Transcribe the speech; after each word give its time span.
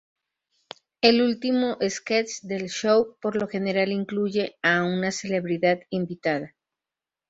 El 1.01 1.21
último 1.21 1.77
sketch 1.87 2.41
del 2.41 2.69
show 2.71 3.17
por 3.21 3.35
lo 3.35 3.47
general 3.47 3.91
incluye 3.91 4.57
a 4.63 4.83
una 4.83 5.11
celebridad 5.11 5.79
invitada. 5.91 6.55